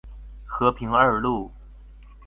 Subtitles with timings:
[0.47, 1.51] 和平二路